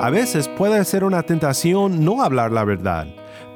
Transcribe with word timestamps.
A 0.00 0.10
veces 0.10 0.48
puede 0.48 0.84
ser 0.84 1.04
una 1.04 1.22
tentación 1.22 2.04
no 2.04 2.22
hablar 2.22 2.52
la 2.52 2.64
verdad. 2.64 3.06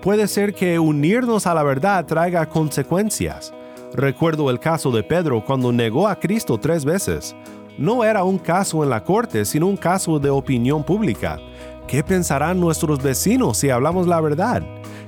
Puede 0.03 0.27
ser 0.27 0.55
que 0.55 0.79
unirnos 0.79 1.47
a 1.47 1.55
la 1.55 1.63
verdad 1.63 2.07
traiga 2.07 2.49
consecuencias. 2.49 3.53
Recuerdo 3.93 4.51
el 4.51 4.59
caso 4.59 4.91
de 4.91 5.03
Pedro 5.03 5.45
cuando 5.45 5.71
negó 5.73 6.09
a 6.09 6.17
Cristo 6.17 6.59
tres 6.59 6.85
veces. 6.85 7.37
No 7.77 8.05
era 8.05 8.25
un 8.25 8.39
caso 8.39 8.83
en 8.83 8.91
la 8.91 9.05
corte, 9.05 9.45
sino 9.45 9.67
un 9.67 9.77
caso 9.77 10.19
de 10.19 10.31
opinión 10.31 10.83
pública. 10.83 11.39
¿Qué 11.87 12.03
pensarán 12.03 12.59
nuestros 12.59 13.03
vecinos 13.03 13.59
si 13.59 13.71
hablamos 13.71 14.07
la 14.07 14.21
verdad? 14.21 14.63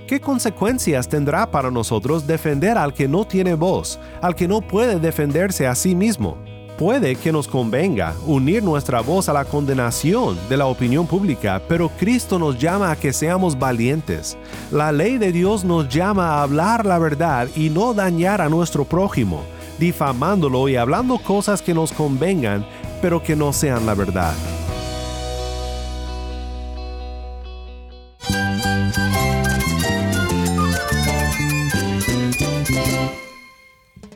¿Qué 0.07 0.21
consecuencias 0.21 1.09
tendrá 1.09 1.51
para 1.51 1.71
nosotros 1.71 2.27
defender 2.27 2.77
al 2.77 2.93
que 2.93 3.09
no 3.09 3.25
tiene 3.25 3.55
voz, 3.55 3.99
al 4.21 4.35
que 4.35 4.47
no 4.47 4.61
puede 4.61 5.01
defenderse 5.01 5.67
a 5.67 5.75
sí 5.75 5.95
mismo? 5.95 6.37
Puede 6.83 7.15
que 7.15 7.31
nos 7.31 7.47
convenga 7.47 8.13
unir 8.27 8.61
nuestra 8.61 9.03
voz 9.03 9.29
a 9.29 9.33
la 9.33 9.45
condenación 9.45 10.37
de 10.49 10.57
la 10.57 10.67
opinión 10.67 11.07
pública, 11.07 11.63
pero 11.69 11.89
Cristo 11.89 12.41
nos 12.41 12.59
llama 12.59 12.91
a 12.91 12.97
que 12.97 13.13
seamos 13.13 13.57
valientes. 13.57 14.37
La 14.73 14.91
ley 14.91 15.17
de 15.17 15.31
Dios 15.31 15.63
nos 15.63 15.89
llama 15.89 16.31
a 16.31 16.43
hablar 16.43 16.85
la 16.85 16.99
verdad 16.99 17.47
y 17.55 17.71
no 17.71 17.95
dañar 17.95 18.41
a 18.41 18.49
nuestro 18.49 18.85
prójimo, 18.85 19.45
difamándolo 19.79 20.69
y 20.69 20.75
hablando 20.75 21.19
cosas 21.19 21.63
que 21.63 21.73
nos 21.73 21.93
convengan, 21.93 22.67
pero 23.01 23.23
que 23.23 23.37
no 23.37 23.53
sean 23.53 23.87
la 23.87 23.95
verdad. 23.95 24.35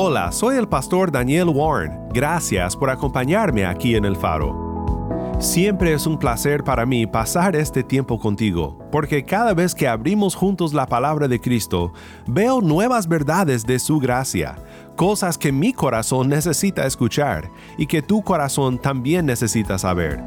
Hola, 0.00 0.30
soy 0.30 0.54
el 0.54 0.68
pastor 0.68 1.10
Daniel 1.10 1.48
Warren. 1.48 1.90
Gracias 2.14 2.76
por 2.76 2.88
acompañarme 2.88 3.66
aquí 3.66 3.96
en 3.96 4.04
el 4.04 4.14
faro. 4.14 5.34
Siempre 5.40 5.92
es 5.92 6.06
un 6.06 6.16
placer 6.16 6.62
para 6.62 6.86
mí 6.86 7.04
pasar 7.04 7.56
este 7.56 7.82
tiempo 7.82 8.20
contigo, 8.20 8.78
porque 8.92 9.24
cada 9.24 9.54
vez 9.54 9.74
que 9.74 9.88
abrimos 9.88 10.36
juntos 10.36 10.72
la 10.72 10.86
palabra 10.86 11.26
de 11.26 11.40
Cristo, 11.40 11.92
veo 12.28 12.60
nuevas 12.60 13.08
verdades 13.08 13.66
de 13.66 13.80
su 13.80 13.98
gracia, 13.98 14.54
cosas 14.94 15.36
que 15.36 15.50
mi 15.50 15.72
corazón 15.72 16.28
necesita 16.28 16.86
escuchar 16.86 17.50
y 17.76 17.88
que 17.88 18.00
tu 18.00 18.22
corazón 18.22 18.78
también 18.78 19.26
necesita 19.26 19.78
saber. 19.78 20.22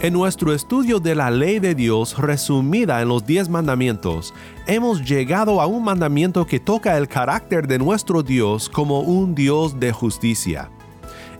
En 0.00 0.12
nuestro 0.12 0.54
estudio 0.54 1.00
de 1.00 1.16
la 1.16 1.28
ley 1.28 1.58
de 1.58 1.74
Dios 1.74 2.16
resumida 2.16 3.02
en 3.02 3.08
los 3.08 3.26
diez 3.26 3.48
mandamientos, 3.48 4.32
hemos 4.68 5.04
llegado 5.04 5.60
a 5.60 5.66
un 5.66 5.82
mandamiento 5.82 6.46
que 6.46 6.60
toca 6.60 6.96
el 6.96 7.08
carácter 7.08 7.66
de 7.66 7.80
nuestro 7.80 8.22
Dios 8.22 8.68
como 8.68 9.00
un 9.00 9.34
Dios 9.34 9.80
de 9.80 9.90
justicia. 9.90 10.70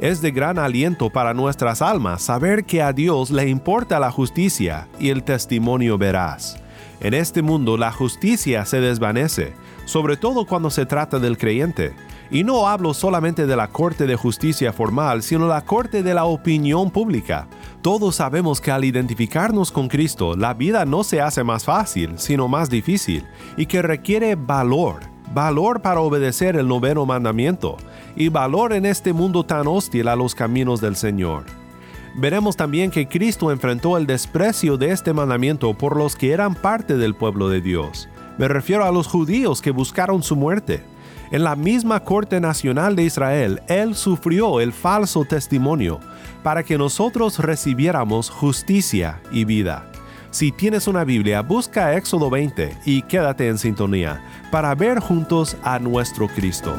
Es 0.00 0.20
de 0.20 0.33
gran 0.33 0.59
aliento 0.59 1.09
para 1.09 1.34
nuestras 1.34 1.83
almas 1.83 2.20
saber 2.23 2.65
que 2.65 2.83
a 2.83 2.92
Dios 2.92 3.31
le 3.31 3.48
importa 3.48 4.00
la 4.00 4.11
justicia 4.11 4.88
y 4.99 5.11
el 5.11 5.22
testimonio 5.22 5.97
veraz. 5.97 6.56
En 6.99 7.15
este 7.15 7.43
mundo 7.43 7.77
la 7.77 7.93
justicia 7.93 8.65
se 8.65 8.81
desvanece, 8.81 9.53
sobre 9.84 10.16
todo 10.16 10.47
cuando 10.47 10.71
se 10.71 10.84
trata 10.84 11.21
del 11.21 11.38
creyente. 11.38 11.94
Y 12.31 12.44
no 12.44 12.69
hablo 12.69 12.93
solamente 12.93 13.47
de 13.47 13.56
la 13.56 13.69
Corte 13.69 14.06
de 14.06 14.16
Justicia 14.16 14.72
formal, 14.72 15.22
sino 15.22 15.47
la 15.47 15.65
Corte 15.65 16.03
de 16.03 16.12
la 16.12 16.25
opinión 16.27 16.91
pública. 16.91 17.49
Todos 17.81 18.16
sabemos 18.16 18.61
que 18.61 18.71
al 18.71 18.84
identificarnos 18.84 19.72
con 19.72 19.89
Cristo, 19.89 20.37
la 20.37 20.53
vida 20.53 20.84
no 20.84 21.05
se 21.05 21.22
hace 21.22 21.43
más 21.43 21.65
fácil, 21.65 22.19
sino 22.19 22.47
más 22.47 22.69
difícil, 22.69 23.25
y 23.56 23.65
que 23.65 23.81
requiere 23.81 24.34
valor, 24.34 25.00
valor 25.33 25.81
para 25.81 26.00
obedecer 26.00 26.56
el 26.56 26.69
noveno 26.69 27.06
mandamiento, 27.06 27.78
y 28.15 28.28
valor 28.28 28.75
en 28.75 28.84
este 28.84 29.15
mundo 29.15 29.44
tan 29.44 29.67
hostil 29.67 30.09
a 30.09 30.17
los 30.17 30.34
caminos 30.34 30.83
del 30.83 30.97
Señor. 30.97 31.44
Veremos 32.15 32.56
también 32.56 32.91
que 32.91 33.09
Cristo 33.09 33.53
enfrentó 33.53 33.97
el 33.97 34.06
desprecio 34.06 34.77
de 34.77 34.91
este 34.91 35.12
mandamiento 35.12 35.72
por 35.75 35.97
los 35.97 36.17
que 36.17 36.33
eran 36.33 36.55
parte 36.55 36.97
del 36.97 37.15
pueblo 37.15 37.49
de 37.49 37.61
Dios. 37.61 38.09
Me 38.38 38.49
refiero 38.49 38.84
a 38.84 38.93
los 38.93 39.06
judíos 39.06 39.62
que 39.62 39.71
buscaron 39.71 40.22
su 40.22 40.37
muerte. 40.37 40.83
En 41.31 41.44
la 41.44 41.56
misma 41.56 42.00
Corte 42.00 42.41
Nacional 42.41 42.97
de 42.97 43.03
Israel, 43.03 43.61
Él 43.69 43.94
sufrió 43.94 44.61
el 44.61 44.72
falso 44.72 45.27
testimonio 45.27 46.00
para 46.43 46.62
que 46.62 46.78
nosotros 46.78 47.39
recibiéramos 47.39 48.31
justicia 48.31 49.21
y 49.31 49.44
vida. 49.44 49.84
Si 50.31 50.53
tienes 50.53 50.88
una 50.88 51.05
Biblia, 51.05 51.43
busca 51.43 51.94
Éxodo 51.97 52.31
20 52.31 52.78
y 52.87 53.03
quédate 53.03 53.49
en 53.49 53.59
sintonía 53.59 54.22
para 54.50 54.75
ver 54.75 55.00
juntos 55.00 55.59
a 55.62 55.78
nuestro 55.78 56.28
Cristo. 56.28 56.75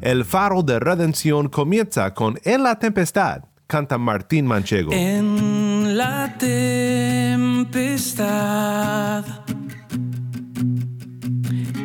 El 0.00 0.24
faro 0.24 0.62
de 0.62 0.78
redención 0.78 1.48
comienza 1.48 2.14
con 2.14 2.38
En 2.44 2.62
la 2.62 2.78
tempestad, 2.78 3.42
canta 3.66 3.98
Martín 3.98 4.46
Manchego. 4.46 4.92
En 4.92 5.96
la 5.96 6.36
tempestad 6.38 7.48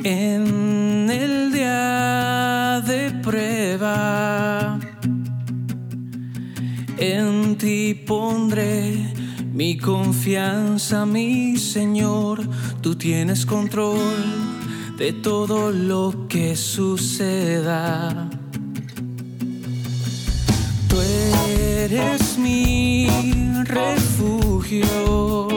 en 0.03 1.09
el 1.09 1.51
día 1.51 2.81
de 2.85 3.11
prueba. 3.21 4.79
En 6.97 7.57
ti 7.57 7.93
pondré 7.93 9.13
mi 9.53 9.77
confianza, 9.77 11.05
mi 11.05 11.57
Señor. 11.57 12.41
Tú 12.81 12.95
tienes 12.95 13.45
control 13.45 13.99
de 14.97 15.13
todo 15.13 15.71
lo 15.71 16.27
que 16.27 16.55
suceda. 16.55 18.29
Tú 20.87 20.97
eres 20.99 22.37
mi 22.37 23.07
refugio. 23.63 25.52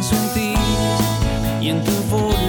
En 0.00 1.62
y 1.62 1.68
en 1.68 1.84
tu 1.84 1.92
voluntad 2.08 2.39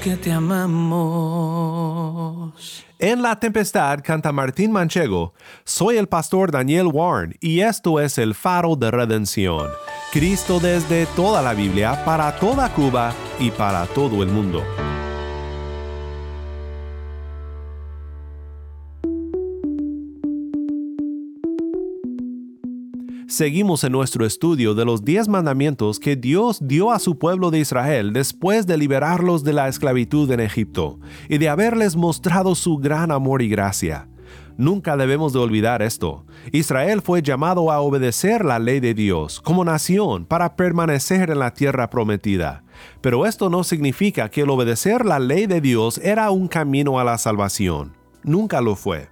que 0.00 0.16
te 0.16 0.32
amamos. 0.32 0.92
En 2.98 3.20
la 3.20 3.38
tempestad 3.38 4.00
canta 4.02 4.32
Martín 4.32 4.72
Manchego, 4.72 5.34
soy 5.64 5.96
el 5.96 6.08
pastor 6.08 6.50
Daniel 6.50 6.86
Warren 6.86 7.36
y 7.40 7.60
esto 7.60 8.00
es 8.00 8.18
el 8.18 8.34
faro 8.34 8.76
de 8.76 8.90
redención. 8.90 9.68
Cristo 10.12 10.60
desde 10.60 11.06
toda 11.16 11.42
la 11.42 11.54
Biblia, 11.54 12.04
para 12.04 12.36
toda 12.36 12.72
Cuba 12.72 13.12
y 13.40 13.50
para 13.50 13.86
todo 13.86 14.22
el 14.22 14.28
mundo. 14.28 14.62
Seguimos 23.32 23.82
en 23.82 23.92
nuestro 23.92 24.26
estudio 24.26 24.74
de 24.74 24.84
los 24.84 25.06
diez 25.06 25.26
mandamientos 25.26 25.98
que 25.98 26.16
Dios 26.16 26.58
dio 26.60 26.92
a 26.92 26.98
su 26.98 27.16
pueblo 27.16 27.50
de 27.50 27.60
Israel 27.60 28.12
después 28.12 28.66
de 28.66 28.76
liberarlos 28.76 29.42
de 29.42 29.54
la 29.54 29.68
esclavitud 29.68 30.30
en 30.32 30.40
Egipto 30.40 31.00
y 31.30 31.38
de 31.38 31.48
haberles 31.48 31.96
mostrado 31.96 32.54
su 32.54 32.76
gran 32.76 33.10
amor 33.10 33.40
y 33.40 33.48
gracia. 33.48 34.06
Nunca 34.58 34.98
debemos 34.98 35.32
de 35.32 35.38
olvidar 35.38 35.80
esto. 35.80 36.26
Israel 36.52 37.00
fue 37.00 37.22
llamado 37.22 37.72
a 37.72 37.80
obedecer 37.80 38.44
la 38.44 38.58
ley 38.58 38.80
de 38.80 38.92
Dios 38.92 39.40
como 39.40 39.64
nación 39.64 40.26
para 40.26 40.54
permanecer 40.54 41.30
en 41.30 41.38
la 41.38 41.54
tierra 41.54 41.88
prometida. 41.88 42.64
Pero 43.00 43.24
esto 43.24 43.48
no 43.48 43.64
significa 43.64 44.28
que 44.28 44.42
el 44.42 44.50
obedecer 44.50 45.06
la 45.06 45.18
ley 45.18 45.46
de 45.46 45.62
Dios 45.62 45.96
era 46.04 46.30
un 46.30 46.48
camino 46.48 46.98
a 46.98 47.04
la 47.04 47.16
salvación. 47.16 47.94
Nunca 48.24 48.60
lo 48.60 48.76
fue. 48.76 49.08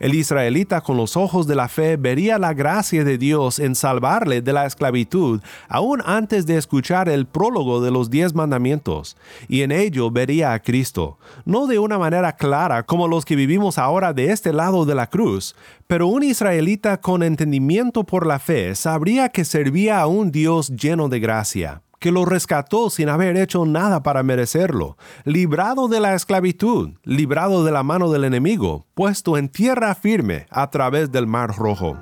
El 0.00 0.14
israelita 0.14 0.80
con 0.80 0.96
los 0.96 1.16
ojos 1.16 1.46
de 1.46 1.54
la 1.54 1.68
fe 1.68 1.96
vería 1.96 2.38
la 2.38 2.54
gracia 2.54 3.04
de 3.04 3.18
Dios 3.18 3.58
en 3.58 3.74
salvarle 3.74 4.42
de 4.42 4.52
la 4.52 4.66
esclavitud 4.66 5.40
aún 5.68 6.02
antes 6.04 6.46
de 6.46 6.56
escuchar 6.56 7.08
el 7.08 7.26
prólogo 7.26 7.80
de 7.80 7.90
los 7.90 8.10
diez 8.10 8.34
mandamientos, 8.34 9.16
y 9.48 9.62
en 9.62 9.72
ello 9.72 10.10
vería 10.10 10.52
a 10.52 10.60
Cristo, 10.60 11.18
no 11.44 11.66
de 11.66 11.78
una 11.78 11.98
manera 11.98 12.34
clara 12.36 12.82
como 12.82 13.08
los 13.08 13.24
que 13.24 13.36
vivimos 13.36 13.78
ahora 13.78 14.12
de 14.12 14.32
este 14.32 14.52
lado 14.52 14.84
de 14.84 14.94
la 14.94 15.06
cruz, 15.06 15.54
pero 15.86 16.08
un 16.08 16.22
israelita 16.22 17.00
con 17.00 17.22
entendimiento 17.22 18.04
por 18.04 18.26
la 18.26 18.38
fe 18.38 18.74
sabría 18.74 19.28
que 19.28 19.44
servía 19.44 20.00
a 20.00 20.06
un 20.06 20.30
Dios 20.32 20.70
lleno 20.70 21.08
de 21.08 21.20
gracia 21.20 21.83
que 22.04 22.12
lo 22.12 22.26
rescató 22.26 22.90
sin 22.90 23.08
haber 23.08 23.34
hecho 23.38 23.64
nada 23.64 24.02
para 24.02 24.22
merecerlo, 24.22 24.98
librado 25.24 25.88
de 25.88 26.00
la 26.00 26.14
esclavitud, 26.14 26.90
librado 27.02 27.64
de 27.64 27.72
la 27.72 27.82
mano 27.82 28.10
del 28.10 28.24
enemigo, 28.24 28.84
puesto 28.92 29.38
en 29.38 29.48
tierra 29.48 29.94
firme 29.94 30.44
a 30.50 30.68
través 30.68 31.10
del 31.12 31.26
mar 31.26 31.56
rojo. 31.56 31.96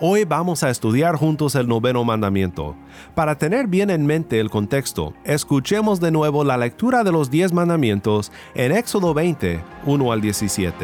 Hoy 0.00 0.24
vamos 0.24 0.64
a 0.64 0.70
estudiar 0.70 1.14
juntos 1.14 1.54
el 1.54 1.68
noveno 1.68 2.02
mandamiento. 2.02 2.74
Para 3.14 3.38
tener 3.38 3.68
bien 3.68 3.90
en 3.90 4.06
mente 4.06 4.40
el 4.40 4.50
contexto, 4.50 5.14
escuchemos 5.22 6.00
de 6.00 6.10
nuevo 6.10 6.42
la 6.42 6.56
lectura 6.56 7.04
de 7.04 7.12
los 7.12 7.30
diez 7.30 7.52
mandamientos 7.52 8.32
en 8.56 8.72
Éxodo 8.72 9.14
20, 9.14 9.62
1 9.86 10.12
al 10.12 10.20
17. 10.20 10.74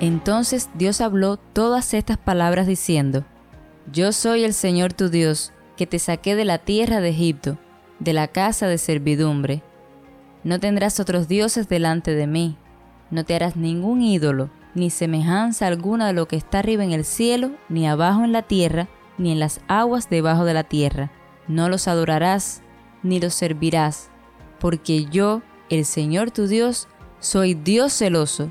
Entonces 0.00 0.68
Dios 0.74 1.00
habló 1.00 1.36
todas 1.36 1.94
estas 1.94 2.18
palabras 2.18 2.66
diciendo, 2.66 3.24
yo 3.92 4.12
soy 4.12 4.44
el 4.44 4.54
Señor 4.54 4.92
tu 4.92 5.08
Dios, 5.10 5.52
que 5.76 5.86
te 5.86 5.98
saqué 5.98 6.34
de 6.36 6.44
la 6.44 6.58
tierra 6.58 7.00
de 7.00 7.10
Egipto, 7.10 7.58
de 7.98 8.12
la 8.12 8.28
casa 8.28 8.66
de 8.66 8.78
servidumbre. 8.78 9.62
No 10.42 10.58
tendrás 10.58 11.00
otros 11.00 11.28
dioses 11.28 11.68
delante 11.68 12.14
de 12.14 12.26
mí, 12.26 12.56
no 13.10 13.24
te 13.24 13.34
harás 13.34 13.56
ningún 13.56 14.00
ídolo, 14.00 14.50
ni 14.74 14.90
semejanza 14.90 15.66
alguna 15.66 16.08
de 16.08 16.12
lo 16.14 16.26
que 16.26 16.36
está 16.36 16.60
arriba 16.60 16.82
en 16.82 16.92
el 16.92 17.04
cielo, 17.04 17.52
ni 17.68 17.86
abajo 17.86 18.24
en 18.24 18.32
la 18.32 18.42
tierra, 18.42 18.88
ni 19.18 19.30
en 19.32 19.38
las 19.38 19.60
aguas 19.68 20.10
debajo 20.10 20.44
de 20.44 20.54
la 20.54 20.64
tierra. 20.64 21.12
No 21.46 21.68
los 21.68 21.86
adorarás, 21.86 22.62
ni 23.02 23.20
los 23.20 23.34
servirás, 23.34 24.10
porque 24.58 25.04
yo, 25.04 25.42
el 25.68 25.84
Señor 25.84 26.30
tu 26.30 26.46
Dios, 26.46 26.88
soy 27.20 27.54
Dios 27.54 27.92
celoso, 27.92 28.50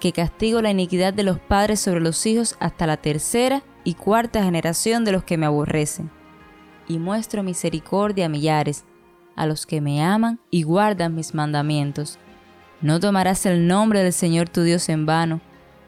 que 0.00 0.12
castigo 0.12 0.60
la 0.60 0.70
iniquidad 0.70 1.14
de 1.14 1.22
los 1.22 1.40
padres 1.40 1.80
sobre 1.80 2.00
los 2.00 2.24
hijos 2.26 2.56
hasta 2.60 2.86
la 2.86 2.98
tercera 2.98 3.62
y 3.86 3.94
cuarta 3.94 4.42
generación 4.42 5.04
de 5.04 5.12
los 5.12 5.22
que 5.22 5.38
me 5.38 5.46
aborrecen, 5.46 6.10
y 6.88 6.98
muestro 6.98 7.44
misericordia 7.44 8.26
a 8.26 8.28
millares, 8.28 8.84
a 9.36 9.46
los 9.46 9.64
que 9.64 9.80
me 9.80 10.02
aman 10.02 10.40
y 10.50 10.64
guardan 10.64 11.14
mis 11.14 11.36
mandamientos. 11.36 12.18
No 12.80 12.98
tomarás 12.98 13.46
el 13.46 13.68
nombre 13.68 14.02
del 14.02 14.12
Señor 14.12 14.48
tu 14.48 14.62
Dios 14.62 14.88
en 14.88 15.06
vano, 15.06 15.40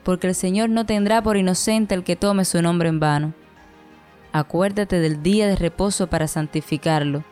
porque 0.05 0.29
el 0.29 0.37
Señor 0.37 0.71
no 0.71 0.87
tendrá 0.87 1.21
por 1.25 1.37
inocente 1.37 1.97
el 1.97 2.05
que 2.05 2.15
tome 2.15 2.45
su 2.45 2.63
nombre 2.63 2.89
en 2.89 3.01
vano. 3.01 3.35
Acuérdate 4.31 5.01
del 5.01 5.21
día 5.25 5.49
de 5.49 5.57
reposo 5.57 6.07
para 6.07 6.29
santificarlo. 6.29 7.25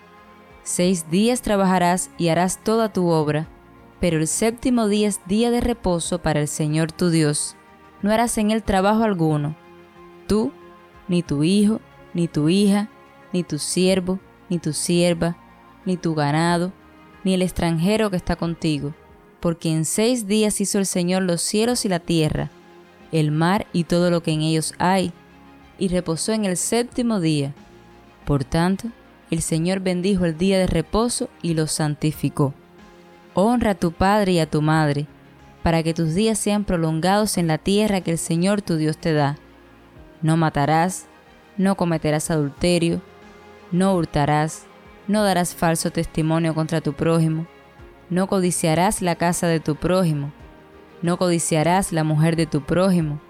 Seis 0.65 1.09
días 1.09 1.43
trabajarás 1.43 2.11
y 2.19 2.27
harás 2.27 2.65
toda 2.65 2.93
tu 2.93 3.07
obra, 3.07 3.47
pero 4.01 4.19
el 4.19 4.27
séptimo 4.27 4.89
día 4.89 5.07
es 5.07 5.21
día 5.29 5.53
de 5.53 5.61
reposo 5.61 6.19
para 6.19 6.41
el 6.41 6.49
Señor 6.49 6.91
tu 6.91 7.11
Dios. 7.11 7.55
No 8.03 8.11
harás 8.11 8.37
en 8.37 8.51
él 8.51 8.65
trabajo 8.65 9.05
alguno, 9.05 9.55
tú, 10.27 10.53
ni 11.09 11.23
tu 11.23 11.45
hijo, 11.45 11.81
ni 12.15 12.29
tu 12.29 12.49
hija, 12.49 12.89
ni 13.33 13.43
tu 13.43 13.59
siervo, 13.59 14.19
ni 14.49 14.59
tu 14.59 14.73
sierva, 14.73 15.37
ni 15.85 15.97
tu 15.97 16.15
ganado, 16.15 16.73
ni 17.25 17.35
el 17.35 17.43
extranjero 17.43 18.11
que 18.11 18.17
está 18.17 18.37
contigo, 18.37 18.95
porque 19.41 19.73
en 19.73 19.85
seis 19.85 20.27
días 20.27 20.61
hizo 20.61 20.79
el 20.79 20.87
Señor 20.87 21.23
los 21.23 21.43
cielos 21.43 21.85
y 21.85 21.89
la 21.89 22.01
tierra, 22.01 22.51
el 23.13 23.31
mar 23.31 23.67
y 23.73 23.85
todo 23.85 24.11
lo 24.11 24.23
que 24.23 24.33
en 24.33 24.43
ellos 24.43 24.75
hay, 24.79 25.13
y 25.79 25.89
reposó 25.89 26.33
en 26.33 26.45
el 26.45 26.57
séptimo 26.57 27.21
día. 27.21 27.55
Por 28.25 28.45
tanto, 28.45 28.89
el 29.31 29.43
Señor 29.43 29.81
bendijo 29.81 30.25
el 30.25 30.39
día 30.39 30.59
de 30.59 30.67
reposo 30.67 31.29
y 31.43 31.55
lo 31.55 31.67
santificó. 31.67 32.55
Honra 33.35 33.73
a 33.73 33.75
tu 33.75 33.93
padre 33.93 34.33
y 34.33 34.39
a 34.39 34.51
tu 34.51 34.63
madre, 34.63 35.07
para 35.63 35.83
que 35.83 35.95
tus 35.95 36.15
días 36.15 36.39
sean 36.39 36.65
prolongados 36.65 37.37
en 37.39 37.49
la 37.49 37.59
tierra 37.59 38.01
que 38.01 38.13
el 38.13 38.19
Señor 38.19 38.63
tu 38.63 38.77
Dios 38.77 38.99
te 38.99 39.13
da 39.13 39.37
no 40.23 40.37
matarás, 40.37 41.07
no 41.57 41.77
cometerás 41.77 42.31
adulterio, 42.31 43.01
no 43.73 43.95
hurtarás, 43.95 44.67
no 45.09 45.23
darás 45.23 45.55
falso 45.55 45.91
testimonio 45.91 46.55
contra 46.55 46.81
tu 46.81 46.93
prójimo, 46.93 47.47
no 48.11 48.27
codiciarás 48.27 49.03
la 49.03 49.17
casa 49.17 49.47
de 49.47 49.61
tu 49.61 49.77
prójimo, 49.77 50.33
no 51.03 51.17
codiciarás 51.17 51.93
la 51.93 52.05
mujer 52.05 52.37
de 52.37 52.47
tu 52.47 52.63
prójimo, 52.63 53.21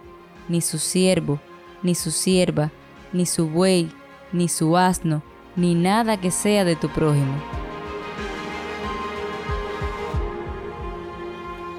ni 0.49 0.61
su 0.61 0.79
siervo, 0.79 1.41
ni 1.83 1.95
su 1.95 2.11
sierva, 2.11 2.71
ni 3.13 3.27
su 3.27 3.49
buey, 3.49 3.91
ni 4.33 4.49
su 4.49 4.77
asno, 4.77 5.23
ni 5.57 5.75
nada 5.75 6.19
que 6.19 6.31
sea 6.31 6.65
de 6.65 6.77
tu 6.77 6.89
prójimo. 6.89 7.66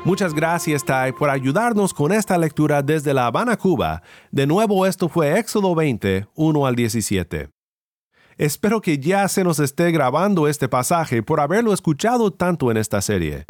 Muchas 0.07 0.33
gracias, 0.33 0.85
Tai, 0.85 1.11
por 1.11 1.29
ayudarnos 1.29 1.93
con 1.93 2.13
esta 2.13 2.37
lectura 2.37 2.81
desde 2.81 3.13
La 3.13 3.25
Habana, 3.27 3.57
Cuba. 3.57 4.01
De 4.31 4.47
nuevo, 4.47 4.85
esto 4.85 5.09
fue 5.09 5.37
Éxodo 5.37 5.75
20, 5.75 6.27
1 6.33 6.65
al 6.65 6.75
17. 6.77 7.49
Espero 8.37 8.79
que 8.79 8.99
ya 8.99 9.27
se 9.27 9.43
nos 9.43 9.59
esté 9.59 9.91
grabando 9.91 10.47
este 10.47 10.69
pasaje 10.69 11.23
por 11.23 11.41
haberlo 11.41 11.73
escuchado 11.73 12.31
tanto 12.31 12.71
en 12.71 12.77
esta 12.77 13.01
serie. 13.01 13.43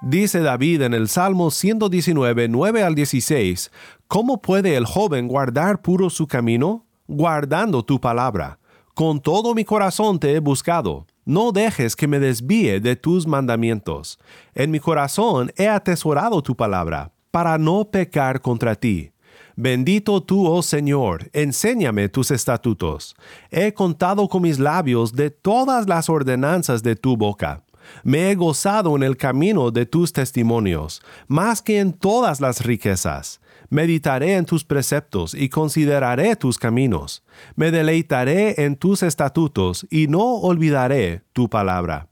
Dice 0.00 0.40
David 0.40 0.80
en 0.80 0.94
el 0.94 1.06
Salmo 1.10 1.50
119, 1.50 2.48
9 2.48 2.82
al 2.82 2.94
16, 2.94 3.70
¿Cómo 4.06 4.40
puede 4.40 4.74
el 4.74 4.86
joven 4.86 5.28
guardar 5.28 5.82
puro 5.82 6.08
su 6.08 6.26
camino? 6.26 6.86
Guardando 7.06 7.84
tu 7.84 8.00
palabra. 8.00 8.58
Con 8.94 9.20
todo 9.20 9.54
mi 9.54 9.66
corazón 9.66 10.18
te 10.18 10.32
he 10.32 10.38
buscado 10.38 11.04
no 11.28 11.52
dejes 11.52 11.94
que 11.94 12.08
me 12.08 12.18
desvíe 12.18 12.80
de 12.80 12.96
tus 12.96 13.26
mandamientos. 13.26 14.18
En 14.54 14.70
mi 14.70 14.80
corazón 14.80 15.52
he 15.58 15.68
atesorado 15.68 16.40
tu 16.40 16.56
palabra, 16.56 17.12
para 17.30 17.58
no 17.58 17.84
pecar 17.90 18.40
contra 18.40 18.74
ti. 18.74 19.12
Bendito 19.54 20.22
tú, 20.22 20.46
oh 20.46 20.62
Señor, 20.62 21.28
enséñame 21.34 22.08
tus 22.08 22.30
estatutos. 22.30 23.14
He 23.50 23.74
contado 23.74 24.26
con 24.26 24.40
mis 24.40 24.58
labios 24.58 25.12
de 25.12 25.28
todas 25.28 25.86
las 25.86 26.08
ordenanzas 26.08 26.82
de 26.82 26.96
tu 26.96 27.14
boca. 27.14 27.62
Me 28.02 28.30
he 28.30 28.34
gozado 28.34 28.96
en 28.96 29.02
el 29.02 29.16
camino 29.16 29.70
de 29.70 29.86
tus 29.86 30.12
testimonios, 30.12 31.02
más 31.26 31.62
que 31.62 31.78
en 31.80 31.92
todas 31.92 32.40
las 32.40 32.64
riquezas. 32.64 33.40
Meditaré 33.70 34.36
en 34.36 34.46
tus 34.46 34.64
preceptos 34.64 35.34
y 35.34 35.48
consideraré 35.48 36.36
tus 36.36 36.58
caminos. 36.58 37.22
Me 37.54 37.70
deleitaré 37.70 38.64
en 38.64 38.76
tus 38.76 39.02
estatutos 39.02 39.86
y 39.90 40.06
no 40.06 40.36
olvidaré 40.36 41.22
tu 41.32 41.50
palabra. 41.50 42.08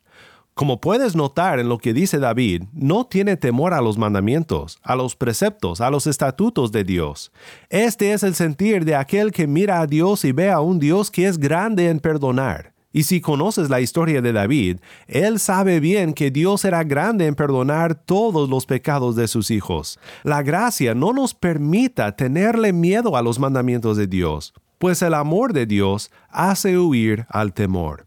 Como 0.57 0.81
puedes 0.81 1.15
notar 1.15 1.61
en 1.61 1.69
lo 1.69 1.77
que 1.77 1.93
dice 1.93 2.19
David, 2.19 2.63
no 2.73 3.05
tiene 3.05 3.37
temor 3.37 3.75
a 3.75 3.83
los 3.83 3.99
mandamientos, 3.99 4.79
a 4.83 4.97
los 4.97 5.15
preceptos, 5.15 5.83
a 5.83 5.91
los 5.91 6.07
estatutos 6.07 6.73
de 6.73 6.83
Dios. 6.83 7.31
Este 7.69 8.15
es 8.15 8.23
el 8.23 8.35
sentir 8.35 8.87
de 8.87 8.97
aquel 8.97 9.33
que 9.33 9.47
mira 9.47 9.83
a 9.83 9.87
Dios 9.87 10.25
y 10.25 10.33
ve 10.33 10.51
a 10.51 10.61
un 10.61 10.79
Dios 10.79 11.11
que 11.11 11.27
es 11.27 11.37
grande 11.37 11.91
en 11.91 12.01
perdonar. 12.01 12.76
Y 12.97 13.03
si 13.03 13.21
conoces 13.21 13.69
la 13.69 13.83
historia 13.83 14.23
de 14.23 14.33
David, 14.33 14.79
él 15.07 15.39
sabe 15.39 15.81
bien 15.81 16.15
que 16.15 16.31
Dios 16.31 16.65
era 16.65 16.83
grande 16.83 17.27
en 17.27 17.35
perdonar 17.35 17.95
todos 17.95 18.49
los 18.49 18.65
pecados 18.65 19.17
de 19.17 19.29
sus 19.29 19.51
hijos. 19.51 19.99
La 20.23 20.43
gracia 20.43 20.95
no 20.95 21.13
nos 21.13 21.35
permita 21.35 22.17
tenerle 22.17 22.73
miedo 22.73 23.19
a 23.19 23.21
los 23.21 23.39
mandamientos 23.39 23.99
de 23.99 24.07
Dios, 24.07 24.55
pues 24.79 25.03
el 25.03 25.13
amor 25.13 25.53
de 25.53 25.67
Dios 25.67 26.11
hace 26.31 26.79
huir 26.79 27.27
al 27.29 27.53
temor. 27.53 28.07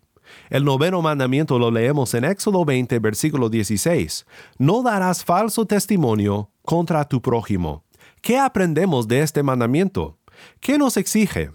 El 0.49 0.65
noveno 0.65 1.03
mandamiento 1.03 1.59
lo 1.59 1.69
leemos 1.69 2.15
en 2.15 2.23
Éxodo 2.23 2.65
20, 2.65 2.97
versículo 2.97 3.47
16. 3.51 4.25
No 4.57 4.81
darás 4.81 5.23
falso 5.23 5.67
testimonio 5.67 6.49
contra 6.63 7.07
tu 7.07 7.21
prójimo. 7.21 7.83
¿Qué 8.23 8.39
aprendemos 8.39 9.07
de 9.07 9.21
este 9.21 9.43
mandamiento? 9.43 10.17
¿Qué 10.59 10.79
nos 10.79 10.97
exige? 10.97 11.51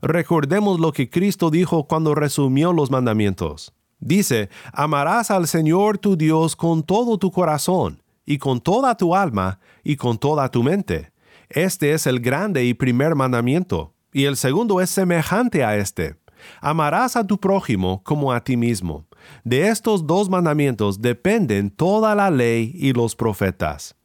Recordemos 0.00 0.80
lo 0.80 0.92
que 0.92 1.10
Cristo 1.10 1.50
dijo 1.50 1.84
cuando 1.84 2.14
resumió 2.14 2.72
los 2.72 2.90
mandamientos. 2.90 3.72
Dice, 4.00 4.48
amarás 4.72 5.30
al 5.30 5.48
Señor 5.48 5.98
tu 5.98 6.16
Dios 6.16 6.54
con 6.54 6.82
todo 6.82 7.18
tu 7.18 7.32
corazón, 7.32 8.02
y 8.24 8.38
con 8.38 8.60
toda 8.60 8.96
tu 8.96 9.14
alma, 9.14 9.58
y 9.82 9.96
con 9.96 10.18
toda 10.18 10.50
tu 10.50 10.62
mente. 10.62 11.12
Este 11.48 11.92
es 11.92 12.06
el 12.06 12.20
grande 12.20 12.64
y 12.64 12.74
primer 12.74 13.14
mandamiento, 13.14 13.94
y 14.12 14.24
el 14.24 14.36
segundo 14.36 14.80
es 14.80 14.90
semejante 14.90 15.64
a 15.64 15.76
este. 15.76 16.16
Amarás 16.60 17.16
a 17.16 17.26
tu 17.26 17.38
prójimo 17.38 18.02
como 18.04 18.32
a 18.32 18.44
ti 18.44 18.56
mismo. 18.56 19.06
De 19.42 19.68
estos 19.68 20.06
dos 20.06 20.28
mandamientos 20.28 21.02
dependen 21.02 21.70
toda 21.70 22.14
la 22.14 22.30
ley 22.30 22.72
y 22.74 22.92
los 22.92 23.16
profetas. 23.16 23.96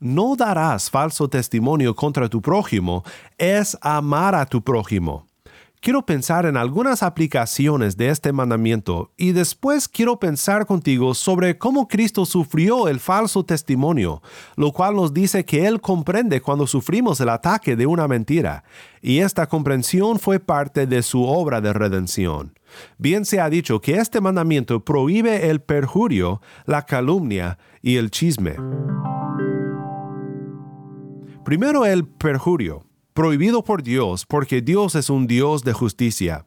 No 0.00 0.34
darás 0.36 0.90
falso 0.90 1.28
testimonio 1.28 1.94
contra 1.94 2.28
tu 2.28 2.40
prójimo 2.40 3.04
es 3.36 3.76
amar 3.80 4.34
a 4.34 4.46
tu 4.46 4.62
prójimo. 4.62 5.27
Quiero 5.80 6.04
pensar 6.04 6.44
en 6.44 6.56
algunas 6.56 7.04
aplicaciones 7.04 7.96
de 7.96 8.08
este 8.08 8.32
mandamiento 8.32 9.12
y 9.16 9.30
después 9.30 9.86
quiero 9.86 10.18
pensar 10.18 10.66
contigo 10.66 11.14
sobre 11.14 11.56
cómo 11.56 11.86
Cristo 11.86 12.26
sufrió 12.26 12.88
el 12.88 12.98
falso 12.98 13.44
testimonio, 13.44 14.20
lo 14.56 14.72
cual 14.72 14.96
nos 14.96 15.14
dice 15.14 15.44
que 15.44 15.66
Él 15.66 15.80
comprende 15.80 16.40
cuando 16.40 16.66
sufrimos 16.66 17.20
el 17.20 17.28
ataque 17.28 17.76
de 17.76 17.86
una 17.86 18.08
mentira, 18.08 18.64
y 19.00 19.20
esta 19.20 19.46
comprensión 19.46 20.18
fue 20.18 20.40
parte 20.40 20.88
de 20.88 21.00
su 21.02 21.22
obra 21.22 21.60
de 21.60 21.72
redención. 21.72 22.58
Bien 22.98 23.24
se 23.24 23.40
ha 23.40 23.48
dicho 23.48 23.80
que 23.80 23.98
este 23.98 24.20
mandamiento 24.20 24.84
prohíbe 24.84 25.48
el 25.48 25.60
perjurio, 25.60 26.42
la 26.66 26.86
calumnia 26.86 27.56
y 27.82 27.98
el 27.98 28.10
chisme. 28.10 28.56
Primero 31.44 31.86
el 31.86 32.04
perjurio 32.04 32.87
prohibido 33.18 33.64
por 33.64 33.82
Dios 33.82 34.24
porque 34.26 34.62
Dios 34.62 34.94
es 34.94 35.10
un 35.10 35.26
Dios 35.26 35.64
de 35.64 35.72
justicia. 35.72 36.46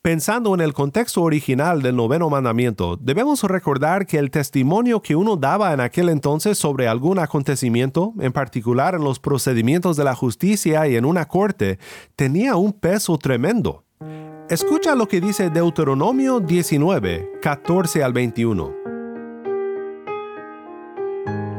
Pensando 0.00 0.54
en 0.54 0.60
el 0.60 0.72
contexto 0.72 1.22
original 1.22 1.82
del 1.82 1.96
noveno 1.96 2.30
mandamiento, 2.30 2.96
debemos 2.96 3.42
recordar 3.42 4.06
que 4.06 4.18
el 4.18 4.30
testimonio 4.30 5.02
que 5.02 5.16
uno 5.16 5.36
daba 5.36 5.72
en 5.72 5.80
aquel 5.80 6.08
entonces 6.08 6.56
sobre 6.56 6.86
algún 6.86 7.18
acontecimiento, 7.18 8.12
en 8.20 8.30
particular 8.32 8.94
en 8.94 9.02
los 9.02 9.18
procedimientos 9.18 9.96
de 9.96 10.04
la 10.04 10.14
justicia 10.14 10.86
y 10.86 10.94
en 10.94 11.04
una 11.04 11.24
corte, 11.24 11.80
tenía 12.14 12.54
un 12.54 12.72
peso 12.74 13.18
tremendo. 13.18 13.82
Escucha 14.48 14.94
lo 14.94 15.08
que 15.08 15.20
dice 15.20 15.50
Deuteronomio 15.50 16.38
19, 16.38 17.40
14 17.42 18.04
al 18.04 18.12
21. 18.12 18.72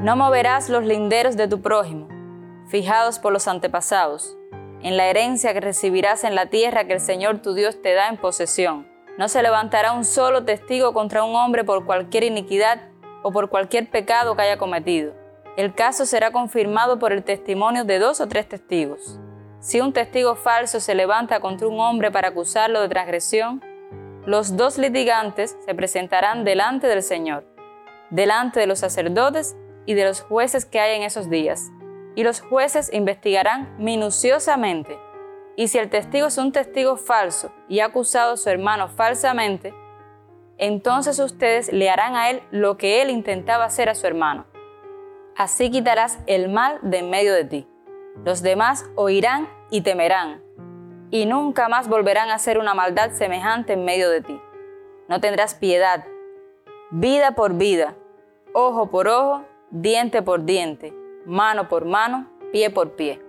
No 0.02 0.16
moverás 0.16 0.70
los 0.70 0.86
linderos 0.86 1.36
de 1.36 1.50
tu 1.50 1.62
prójimo, 1.62 2.08
fijados 2.70 3.20
por 3.20 3.34
los 3.34 3.50
antepasados 3.50 4.38
en 4.86 4.98
la 4.98 5.08
herencia 5.08 5.52
que 5.52 5.62
recibirás 5.62 6.24
en 6.24 6.36
la 6.36 6.46
tierra 6.46 6.86
que 6.86 6.94
el 6.94 7.00
Señor 7.00 7.40
tu 7.40 7.56
Dios 7.56 7.82
te 7.82 7.96
da 7.96 8.08
en 8.08 8.18
posesión. 8.18 8.88
No 9.18 9.28
se 9.30 9.42
levantará 9.42 9.94
un 9.94 10.06
solo 10.06 10.46
testigo 10.46 10.94
contra 10.94 11.24
un 11.24 11.36
hombre 11.36 11.64
por 11.64 11.88
cualquier 11.88 12.24
iniquidad 12.24 12.82
o 13.24 13.32
por 13.32 13.50
cualquier 13.50 13.90
pecado 13.90 14.36
que 14.36 14.44
haya 14.44 14.60
cometido. 14.60 15.16
El 15.58 15.74
caso 15.74 16.06
será 16.06 16.30
confirmado 16.30 17.00
por 17.00 17.14
el 17.14 17.24
testimonio 17.24 17.84
de 17.84 17.98
dos 17.98 18.22
o 18.22 18.28
tres 18.28 18.48
testigos. 18.48 19.20
Si 19.60 19.82
un 19.82 19.92
testigo 19.92 20.36
falso 20.36 20.80
se 20.80 20.94
levanta 20.94 21.40
contra 21.40 21.68
un 21.68 21.80
hombre 21.80 22.12
para 22.12 22.28
acusarlo 22.28 22.80
de 22.80 22.90
transgresión, 22.90 23.64
los 24.28 24.56
dos 24.56 24.78
litigantes 24.78 25.58
se 25.66 25.74
presentarán 25.74 26.44
delante 26.44 26.86
del 26.86 27.02
Señor, 27.02 27.44
delante 28.12 28.60
de 28.60 28.68
los 28.68 28.78
sacerdotes 28.78 29.58
y 29.88 29.96
de 29.96 30.06
los 30.06 30.22
jueces 30.22 30.64
que 30.64 30.80
hay 30.80 30.96
en 30.96 31.02
esos 31.02 31.28
días 31.28 31.72
y 32.16 32.24
los 32.24 32.42
jueces 32.42 32.92
investigarán 32.92 33.76
minuciosamente. 33.78 34.98
Y 35.58 35.68
si 35.68 35.78
el 35.78 35.90
testigo 35.90 36.28
es 36.28 36.38
un 36.38 36.52
testigo 36.52 36.98
falso 36.98 37.52
y 37.70 37.80
ha 37.80 37.86
acusado 37.86 38.34
a 38.34 38.38
su 38.38 38.50
hermano 38.50 38.88
falsamente, 38.88 39.74
entonces 40.58 41.20
ustedes 41.20 41.72
le 41.72 41.90
harán 41.90 42.16
a 42.16 42.30
él 42.30 42.42
lo 42.52 42.78
que 42.78 43.02
él 43.02 43.10
intentaba 43.10 43.66
hacer 43.66 43.90
a 43.90 43.96
su 43.96 44.08
hermano. 44.08 44.46
Así 45.36 45.70
quitarás 45.70 46.20
el 46.28 46.50
mal 46.50 46.80
de 46.82 47.00
en 47.00 47.10
medio 47.10 47.34
de 47.34 47.44
ti. 47.44 47.68
Los 48.24 48.42
demás 48.42 48.86
oirán 48.96 49.50
y 49.70 49.82
temerán, 49.82 50.42
y 51.12 51.26
nunca 51.26 51.68
más 51.68 51.90
volverán 51.90 52.30
a 52.30 52.36
hacer 52.36 52.58
una 52.58 52.74
maldad 52.74 53.12
semejante 53.12 53.74
en 53.74 53.84
medio 53.84 54.10
de 54.10 54.22
ti. 54.22 54.40
No 55.10 55.20
tendrás 55.20 55.54
piedad, 55.54 56.06
vida 56.92 57.32
por 57.32 57.56
vida, 57.56 57.96
ojo 58.54 58.90
por 58.90 59.10
ojo, 59.10 59.44
diente 59.70 60.22
por 60.22 60.46
diente 60.46 60.94
mano 61.26 61.68
por 61.68 61.86
mano, 61.86 62.30
pie 62.52 62.70
por 62.70 62.96
pie. 62.96 63.22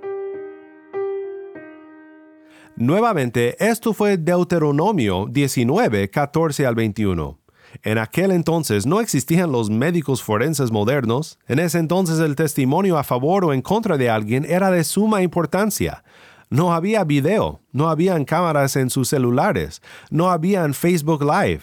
Nuevamente, 2.77 3.57
esto 3.59 3.95
fue 3.95 4.19
Deuteronomio 4.19 5.27
19, 5.31 6.11
14 6.11 6.67
al 6.67 6.75
21. 6.75 7.39
En 7.83 7.99
aquel 7.99 8.31
entonces 8.31 8.87
no 8.87 9.01
existían 9.01 9.51
los 9.51 9.71
médicos 9.71 10.23
forenses 10.23 10.71
modernos. 10.71 11.39
En 11.47 11.59
ese 11.59 11.79
entonces 11.79 12.19
el 12.19 12.37
testimonio 12.37 12.99
a 12.99 13.05
favor 13.05 13.45
o 13.45 13.53
en 13.53 13.63
contra 13.63 13.97
de 13.97 14.11
alguien 14.11 14.45
era 14.45 14.71
de 14.71 14.85
suma 14.85 15.23
importancia. 15.23 16.05
No 16.49 16.73
había 16.73 17.03
video, 17.05 17.61
no 17.73 17.89
habían 17.89 18.25
cámaras 18.25 18.77
en 18.77 18.89
sus 18.89 19.09
celulares, 19.09 19.83
no 20.11 20.31
habían 20.31 20.75
Facebook 20.75 21.23
Live. 21.23 21.63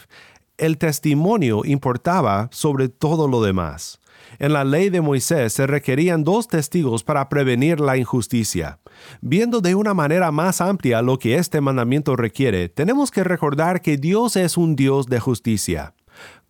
El 0.58 0.78
testimonio 0.78 1.66
importaba 1.66 2.48
sobre 2.52 2.88
todo 2.88 3.28
lo 3.28 3.42
demás. 3.42 4.00
En 4.38 4.54
la 4.54 4.64
ley 4.64 4.90
de 4.90 5.02
Moisés 5.02 5.54
se 5.54 5.66
requerían 5.66 6.24
dos 6.24 6.48
testigos 6.48 7.04
para 7.04 7.28
prevenir 7.28 7.80
la 7.80 7.98
injusticia. 7.98 8.80
Viendo 9.22 9.62
de 9.62 9.74
una 9.74 9.96
manera 9.96 10.32
más 10.32 10.62
amplia 10.62 11.02
lo 11.02 11.18
que 11.18 11.38
este 11.38 11.60
mandamiento 11.60 12.16
requiere, 12.16 12.70
tenemos 12.70 13.10
que 13.10 13.24
recordar 13.24 13.82
que 13.82 13.98
Dios 13.98 14.36
es 14.36 14.56
un 14.56 14.76
Dios 14.76 15.08
de 15.08 15.20
justicia. 15.20 15.96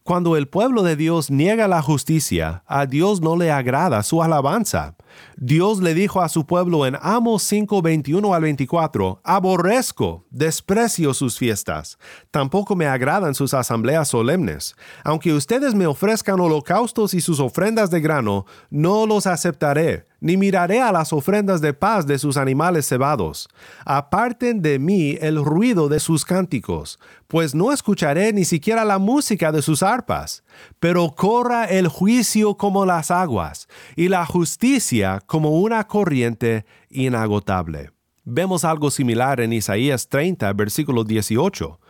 Cuando 0.04 0.36
el 0.36 0.50
pueblo 0.50 0.84
de 0.84 0.98
Dios 0.98 1.32
niega 1.32 1.70
la 1.70 1.82
justicia, 1.82 2.64
a 2.68 2.86
Dios 2.86 3.22
no 3.22 3.38
le 3.38 3.52
agrada 3.52 4.04
su 4.04 4.22
alabanza. 4.22 4.98
Dios 5.38 5.80
le 5.80 5.94
dijo 5.94 6.22
a 6.22 6.28
su 6.28 6.46
pueblo 6.46 6.86
en 6.86 6.98
Amos 7.02 7.42
5, 7.44 7.82
21 7.82 8.34
al 8.34 8.42
24, 8.42 9.22
Aborrezco, 9.24 10.26
desprecio 10.30 11.14
sus 11.14 11.38
fiestas, 11.38 11.98
tampoco 12.32 12.76
me 12.76 12.86
agradan 12.86 13.34
sus 13.34 13.54
asambleas 13.54 14.10
solemnes. 14.10 14.76
Aunque 15.06 15.32
ustedes 15.32 15.74
me 15.74 15.88
ofrezcan 15.88 16.42
holocaustos 16.42 17.14
y 17.14 17.22
sus 17.22 17.40
ofrendas 17.40 17.90
de 17.90 18.02
grano, 18.02 18.46
no 18.70 19.06
los 19.06 19.26
aceptaré 19.26 20.08
ni 20.24 20.38
miraré 20.38 20.80
a 20.80 20.94
las 20.94 21.12
ofrendas 21.12 21.60
de 21.60 21.74
paz 21.74 22.08
de 22.08 22.18
sus 22.18 22.38
animales 22.38 22.88
cebados. 22.88 23.50
Aparten 23.86 24.62
de 24.62 24.80
mí 24.80 25.18
el 25.20 25.44
ruido 25.44 25.89
de 25.89 26.00
sus 26.00 26.24
cánticos, 26.24 26.98
pues 27.27 27.53
no 27.53 27.74
escucharé 27.74 28.32
ni 28.32 28.46
siquiera 28.46 28.86
la 28.86 29.00
música 29.00 29.51
de 29.51 29.62
sus 29.62 29.84
arpas. 29.84 30.46
Pero 30.80 31.12
corra 31.12 31.65
el 31.65 31.89
juicio 31.89 32.56
como 32.56 32.86
las 32.86 33.12
aguas, 33.12 33.68
y 33.98 34.08
la 34.08 34.25
justicia 34.25 35.22
como 35.25 35.60
una 35.60 35.86
corriente 35.88 36.65
inagotable. 36.89 37.92
Vemos 38.24 38.63
algo 38.63 38.92
similar 38.92 39.42
en 39.42 39.51
Isaías 39.51 40.08
30, 40.08 40.53
versículo 40.53 41.03
18. 41.03 41.82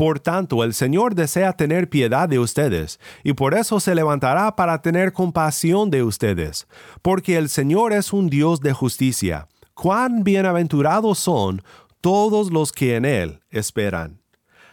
Por 0.00 0.18
tanto, 0.18 0.64
el 0.64 0.72
Señor 0.72 1.14
desea 1.14 1.52
tener 1.52 1.90
piedad 1.90 2.26
de 2.26 2.38
ustedes, 2.38 2.98
y 3.22 3.34
por 3.34 3.52
eso 3.52 3.80
se 3.80 3.94
levantará 3.94 4.56
para 4.56 4.80
tener 4.80 5.12
compasión 5.12 5.90
de 5.90 6.02
ustedes, 6.02 6.66
porque 7.02 7.36
el 7.36 7.50
Señor 7.50 7.92
es 7.92 8.14
un 8.14 8.30
Dios 8.30 8.62
de 8.62 8.72
justicia. 8.72 9.46
Cuán 9.74 10.24
bienaventurados 10.24 11.18
son 11.18 11.62
todos 12.00 12.50
los 12.50 12.72
que 12.72 12.96
en 12.96 13.04
Él 13.04 13.42
esperan. 13.50 14.22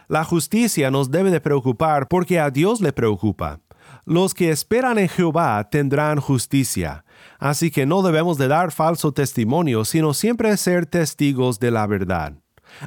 La 0.06 0.24
justicia 0.24 0.90
nos 0.90 1.10
debe 1.10 1.30
de 1.30 1.42
preocupar 1.42 2.08
porque 2.08 2.40
a 2.40 2.48
Dios 2.48 2.80
le 2.80 2.94
preocupa. 2.94 3.60
Los 4.06 4.32
que 4.32 4.48
esperan 4.48 4.96
en 4.96 5.10
Jehová 5.10 5.68
tendrán 5.70 6.22
justicia, 6.22 7.04
así 7.38 7.70
que 7.70 7.84
no 7.84 8.00
debemos 8.00 8.38
de 8.38 8.48
dar 8.48 8.72
falso 8.72 9.12
testimonio, 9.12 9.84
sino 9.84 10.14
siempre 10.14 10.56
ser 10.56 10.86
testigos 10.86 11.60
de 11.60 11.70
la 11.70 11.86
verdad. 11.86 12.32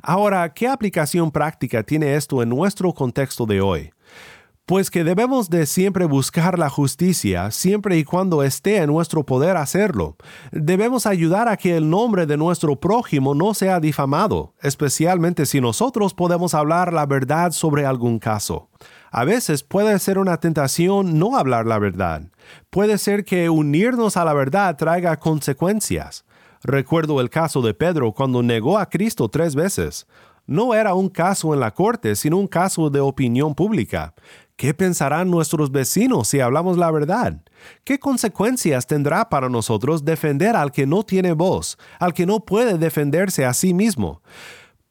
Ahora, 0.02 0.54
¿qué 0.54 0.68
aplicación 0.68 1.32
práctica 1.32 1.84
tiene 1.84 2.16
esto 2.16 2.42
en 2.42 2.50
nuestro 2.50 2.94
contexto 2.94 3.46
de 3.46 3.62
hoy? 3.62 3.92
Pues 4.66 4.90
que 4.90 5.04
debemos 5.04 5.50
de 5.50 5.66
siempre 5.66 6.06
buscar 6.06 6.58
la 6.58 6.70
justicia, 6.70 7.52
siempre 7.52 7.98
y 7.98 8.06
cuando 8.06 8.42
esté 8.42 8.78
en 8.78 8.88
nuestro 8.88 9.26
poder 9.26 9.58
hacerlo. 9.58 10.16
Debemos 10.52 11.06
ayudar 11.06 11.50
a 11.50 11.58
que 11.58 11.76
el 11.76 11.90
nombre 11.90 12.26
de 12.26 12.38
nuestro 12.38 12.80
prójimo 12.80 13.36
no 13.36 13.54
sea 13.54 13.82
difamado, 13.82 14.54
especialmente 14.62 15.46
si 15.46 15.60
nosotros 15.60 16.14
podemos 16.14 16.54
hablar 16.54 16.94
la 16.94 17.06
verdad 17.06 17.52
sobre 17.52 17.86
algún 17.86 18.18
caso. 18.20 18.70
A 19.12 19.26
veces 19.26 19.64
puede 19.64 20.00
ser 20.00 20.18
una 20.18 20.38
tentación 20.38 21.20
no 21.20 21.36
hablar 21.36 21.66
la 21.66 21.78
verdad. 21.78 22.22
Puede 22.70 22.98
ser 22.98 23.26
que 23.26 23.50
unirnos 23.50 24.16
a 24.16 24.24
la 24.24 24.34
verdad 24.34 24.78
traiga 24.78 25.18
consecuencias. 25.18 26.24
Recuerdo 26.64 27.22
el 27.22 27.30
caso 27.30 27.62
de 27.62 27.74
Pedro 27.74 28.12
cuando 28.12 28.44
negó 28.44 28.78
a 28.78 28.88
Cristo 28.88 29.30
tres 29.30 29.56
veces. 29.56 30.06
No 30.46 30.74
era 30.74 30.94
un 30.94 31.10
caso 31.10 31.54
en 31.54 31.60
la 31.60 31.72
corte, 31.72 32.16
sino 32.16 32.38
un 32.38 32.48
caso 32.48 32.90
de 32.90 33.00
opinión 33.00 33.56
pública. 33.56 34.14
¿Qué 34.56 34.74
pensarán 34.74 35.32
nuestros 35.32 35.72
vecinos 35.72 36.28
si 36.28 36.40
hablamos 36.40 36.78
la 36.78 36.92
verdad? 36.92 37.42
¿Qué 37.84 38.00
consecuencias 38.00 38.86
tendrá 38.86 39.28
para 39.28 39.50
nosotros 39.50 40.06
defender 40.06 40.56
al 40.56 40.72
que 40.72 40.86
no 40.86 41.04
tiene 41.04 41.34
voz, 41.34 41.78
al 42.00 42.14
que 42.14 42.28
no 42.28 42.42
puede 42.42 42.78
defenderse 42.78 43.44
a 43.44 43.54
sí 43.54 43.74
mismo? 43.74 44.22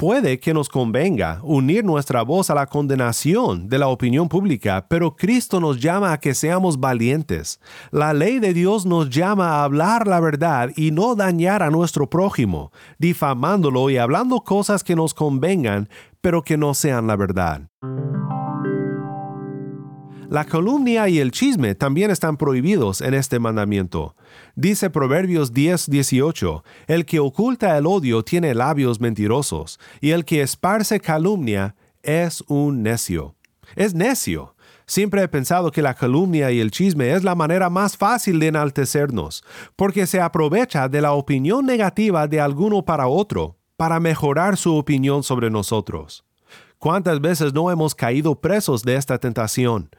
Puede 0.01 0.41
que 0.41 0.55
nos 0.55 0.71
convenga 0.71 1.41
unir 1.43 1.85
nuestra 1.85 2.23
voz 2.23 2.49
a 2.49 2.55
la 2.55 2.65
condenación 2.65 3.69
de 3.69 3.79
la 3.79 3.89
opinión 3.89 4.31
pública, 4.31 4.87
pero 4.89 5.15
Cristo 5.15 5.61
nos 5.61 5.79
llama 5.79 6.15
a 6.15 6.19
que 6.19 6.33
seamos 6.35 6.81
valientes. 6.81 7.61
La 7.91 8.15
ley 8.15 8.39
de 8.39 8.55
Dios 8.55 8.87
nos 8.87 9.11
llama 9.11 9.51
a 9.51 9.65
hablar 9.65 10.07
la 10.07 10.19
verdad 10.21 10.71
y 10.75 10.91
no 10.91 11.17
dañar 11.17 11.63
a 11.63 11.69
nuestro 11.69 12.09
prójimo, 12.09 12.73
difamándolo 12.99 13.91
y 13.91 13.99
hablando 13.99 14.41
cosas 14.41 14.83
que 14.83 14.97
nos 14.97 15.13
convengan, 15.13 15.91
pero 16.23 16.41
que 16.41 16.57
no 16.57 16.73
sean 16.73 17.07
la 17.07 17.17
verdad. 17.17 17.69
La 20.31 20.45
calumnia 20.45 21.09
y 21.09 21.19
el 21.19 21.33
chisme 21.33 21.75
también 21.75 22.13
están 22.13 22.37
prohibidos 22.37 23.01
en 23.01 23.15
este 23.15 23.41
mandamiento. 23.41 24.15
Dice 24.55 24.89
Proverbios 24.89 25.53
10, 25.53 25.91
18, 25.91 26.63
El 26.87 27.05
que 27.05 27.19
oculta 27.19 27.77
el 27.77 27.85
odio 27.85 28.23
tiene 28.23 28.55
labios 28.55 29.01
mentirosos, 29.01 29.81
y 30.01 30.13
el 30.13 30.25
que 30.25 30.43
esparce 30.43 31.01
calumnia 31.01 31.75
es 32.05 32.45
un 32.47 32.85
necio. 32.85 33.35
Es 33.75 33.93
necio. 33.93 34.55
Siempre 34.87 35.25
he 35.25 35.27
pensado 35.27 35.73
que 35.73 35.83
la 35.83 35.95
calumnia 35.95 36.53
y 36.53 36.61
el 36.61 36.71
chisme 36.71 37.13
es 37.13 37.25
la 37.25 37.35
manera 37.35 37.69
más 37.69 37.97
fácil 37.97 38.39
de 38.39 38.47
enaltecernos, 38.47 39.43
porque 39.75 40.07
se 40.07 40.21
aprovecha 40.21 40.89
de 40.89 41.01
la 41.01 41.11
opinión 41.11 41.67
negativa 41.67 42.29
de 42.29 42.41
alguno 42.41 42.85
para 42.85 43.09
otro, 43.09 43.57
para 43.77 43.99
mejorar 43.99 44.57
su 44.57 44.77
opinión 44.77 45.25
sobre 45.25 45.51
nosotros. 45.51 46.25
¿Cuántas 46.81 47.21
veces 47.21 47.53
no 47.53 47.71
hemos 47.71 47.95
caído 47.95 48.41
presos 48.41 48.85
de 48.85 48.97
esta 48.97 49.19
tentación? 49.19 49.91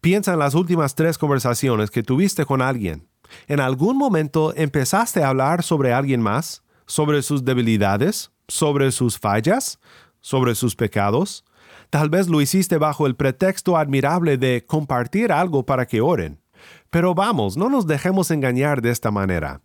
Piensa 0.00 0.32
en 0.32 0.38
las 0.38 0.54
últimas 0.54 0.94
tres 0.94 1.18
conversaciones 1.18 1.90
que 1.90 2.02
tuviste 2.02 2.46
con 2.46 2.62
alguien. 2.62 3.06
¿En 3.48 3.60
algún 3.60 3.98
momento 3.98 4.54
empezaste 4.56 5.22
a 5.22 5.28
hablar 5.28 5.62
sobre 5.62 5.92
alguien 5.92 6.22
más? 6.22 6.62
¿Sobre 6.86 7.20
sus 7.20 7.44
debilidades? 7.44 8.30
¿Sobre 8.48 8.92
sus 8.92 9.18
fallas? 9.18 9.78
¿Sobre 10.22 10.54
sus 10.54 10.74
pecados? 10.74 11.44
Tal 11.90 12.08
vez 12.08 12.28
lo 12.28 12.40
hiciste 12.40 12.78
bajo 12.78 13.06
el 13.06 13.14
pretexto 13.14 13.76
admirable 13.76 14.38
de 14.38 14.64
compartir 14.64 15.32
algo 15.32 15.66
para 15.66 15.84
que 15.84 16.00
oren. 16.00 16.41
Pero 16.92 17.14
vamos, 17.14 17.56
no 17.56 17.70
nos 17.70 17.86
dejemos 17.86 18.30
engañar 18.30 18.82
de 18.82 18.90
esta 18.90 19.10
manera. 19.10 19.62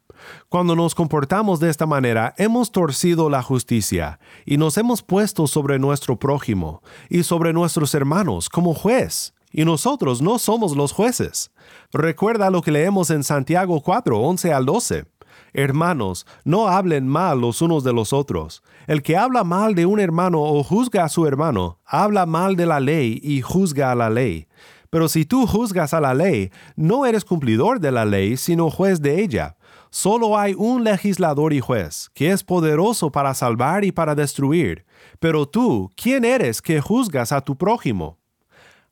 Cuando 0.47 0.77
nos 0.77 0.95
comportamos 0.95 1.59
de 1.59 1.69
esta 1.69 1.85
manera, 1.85 2.33
hemos 2.37 2.71
torcido 2.71 3.29
la 3.29 3.43
justicia 3.43 4.17
y 4.45 4.55
nos 4.55 4.77
hemos 4.77 5.03
puesto 5.03 5.45
sobre 5.45 5.77
nuestro 5.77 6.17
prójimo 6.17 6.81
y 7.09 7.23
sobre 7.23 7.51
nuestros 7.51 7.93
hermanos 7.93 8.47
como 8.47 8.73
juez. 8.73 9.33
Y 9.51 9.65
nosotros 9.65 10.21
no 10.21 10.39
somos 10.39 10.77
los 10.77 10.93
jueces. 10.93 11.51
Recuerda 11.91 12.49
lo 12.49 12.61
que 12.61 12.71
leemos 12.71 13.09
en 13.09 13.25
Santiago 13.25 13.81
4, 13.81 14.17
11 14.17 14.53
al 14.53 14.65
12. 14.65 15.05
Hermanos, 15.51 16.25
no 16.45 16.69
hablen 16.69 17.09
mal 17.09 17.41
los 17.41 17.61
unos 17.61 17.83
de 17.83 17.91
los 17.91 18.13
otros. 18.13 18.63
El 18.87 19.03
que 19.03 19.17
habla 19.17 19.43
mal 19.43 19.75
de 19.75 19.85
un 19.85 19.99
hermano 19.99 20.41
o 20.41 20.63
juzga 20.63 21.03
a 21.03 21.09
su 21.09 21.27
hermano, 21.27 21.79
habla 21.85 22.25
mal 22.25 22.55
de 22.55 22.67
la 22.67 22.79
ley 22.79 23.19
y 23.21 23.41
juzga 23.41 23.91
a 23.91 23.95
la 23.95 24.09
ley. 24.09 24.47
Pero 24.89 25.09
si 25.09 25.25
tú 25.25 25.45
juzgas 25.47 25.93
a 25.93 26.01
la 26.01 26.13
ley, 26.13 26.51
no 26.75 27.05
eres 27.05 27.25
cumplidor 27.25 27.79
de 27.79 27.91
la 27.91 28.05
ley, 28.05 28.37
sino 28.37 28.69
juez 28.69 29.01
de 29.01 29.21
ella. 29.21 29.57
Solo 29.89 30.37
hay 30.37 30.53
un 30.57 30.83
legislador 30.83 31.53
y 31.53 31.59
juez, 31.59 32.09
que 32.13 32.31
es 32.31 32.43
poderoso 32.43 33.11
para 33.11 33.33
salvar 33.33 33.85
y 33.85 33.91
para 33.91 34.15
destruir. 34.15 34.85
Pero 35.19 35.47
tú, 35.47 35.89
¿quién 35.95 36.25
eres 36.25 36.61
que 36.61 36.81
juzgas 36.81 37.31
a 37.31 37.41
tu 37.41 37.57
prójimo? 37.57 38.17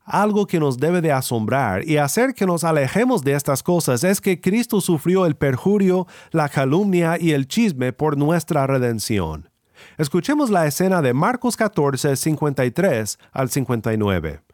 Algo 0.04 0.46
que 0.46 0.60
nos 0.60 0.78
debe 0.78 1.02
de 1.02 1.12
asombrar 1.12 1.88
y 1.88 1.98
hacer 1.98 2.34
que 2.34 2.46
nos 2.46 2.64
alejemos 2.64 3.24
de 3.24 3.34
estas 3.34 3.64
cosas 3.64 4.04
es 4.04 4.22
que 4.22 4.40
Cristo 4.40 4.80
sufrió 4.80 5.26
el 5.26 5.36
perjurio, 5.36 6.06
la 6.32 6.48
calumnia 6.48 7.18
y 7.20 7.32
el 7.32 7.48
chisme 7.48 7.92
por 7.92 8.16
nuestra 8.16 8.68
redención. 8.68 9.50
Escuchemos 9.98 10.52
la 10.52 10.68
escena 10.68 11.02
de 11.02 11.14
Marcos 11.14 11.58
14, 11.58 12.16
53 12.16 13.20
al 13.32 13.50
59 13.50 14.45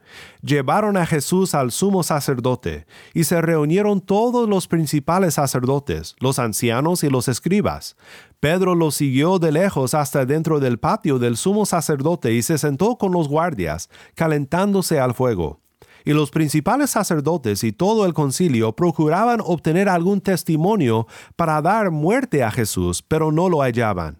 llevaron 0.41 0.97
a 0.97 1.05
Jesús 1.05 1.53
al 1.55 1.71
sumo 1.71 2.03
sacerdote, 2.03 2.85
y 3.13 3.23
se 3.23 3.41
reunieron 3.41 4.01
todos 4.01 4.47
los 4.47 4.67
principales 4.67 5.35
sacerdotes, 5.35 6.15
los 6.19 6.39
ancianos 6.39 7.03
y 7.03 7.09
los 7.09 7.27
escribas. 7.27 7.95
Pedro 8.39 8.75
lo 8.75 8.91
siguió 8.91 9.39
de 9.39 9.51
lejos 9.51 9.93
hasta 9.93 10.25
dentro 10.25 10.59
del 10.59 10.79
patio 10.79 11.19
del 11.19 11.37
sumo 11.37 11.65
sacerdote 11.65 12.33
y 12.33 12.41
se 12.41 12.57
sentó 12.57 12.97
con 12.97 13.11
los 13.11 13.27
guardias, 13.27 13.89
calentándose 14.15 14.99
al 14.99 15.13
fuego. 15.13 15.59
Y 16.03 16.13
los 16.13 16.31
principales 16.31 16.89
sacerdotes 16.89 17.63
y 17.63 17.71
todo 17.71 18.05
el 18.05 18.13
concilio 18.13 18.75
procuraban 18.75 19.39
obtener 19.43 19.87
algún 19.87 20.21
testimonio 20.21 21.05
para 21.35 21.61
dar 21.61 21.91
muerte 21.91 22.43
a 22.43 22.49
Jesús, 22.49 23.03
pero 23.03 23.31
no 23.31 23.49
lo 23.49 23.61
hallaban 23.61 24.17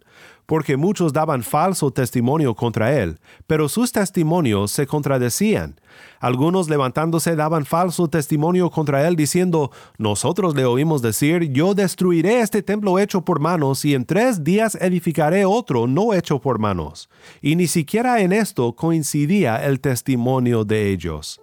porque 0.51 0.75
muchos 0.75 1.13
daban 1.13 1.43
falso 1.43 1.91
testimonio 1.91 2.53
contra 2.55 3.01
él, 3.01 3.21
pero 3.47 3.69
sus 3.69 3.93
testimonios 3.93 4.69
se 4.71 4.85
contradecían. 4.85 5.79
Algunos 6.19 6.69
levantándose 6.69 7.37
daban 7.37 7.65
falso 7.65 8.09
testimonio 8.09 8.69
contra 8.69 9.07
él 9.07 9.15
diciendo, 9.15 9.71
nosotros 9.97 10.53
le 10.53 10.65
oímos 10.65 11.01
decir, 11.01 11.53
yo 11.53 11.73
destruiré 11.73 12.41
este 12.41 12.61
templo 12.63 12.99
hecho 12.99 13.21
por 13.21 13.39
manos 13.39 13.85
y 13.85 13.95
en 13.95 14.03
tres 14.03 14.43
días 14.43 14.75
edificaré 14.75 15.45
otro 15.45 15.87
no 15.87 16.13
hecho 16.13 16.41
por 16.41 16.59
manos. 16.59 17.09
Y 17.41 17.55
ni 17.55 17.67
siquiera 17.67 18.19
en 18.19 18.33
esto 18.33 18.75
coincidía 18.75 19.65
el 19.65 19.79
testimonio 19.79 20.65
de 20.65 20.89
ellos. 20.89 21.39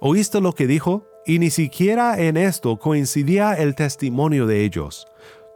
¿Oíste 0.00 0.40
lo 0.40 0.54
que 0.54 0.66
dijo? 0.66 1.04
Y 1.26 1.38
ni 1.38 1.50
siquiera 1.50 2.18
en 2.18 2.38
esto 2.38 2.78
coincidía 2.78 3.52
el 3.52 3.74
testimonio 3.74 4.46
de 4.46 4.64
ellos. 4.64 5.06